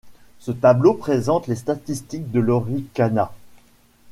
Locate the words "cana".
2.91-3.31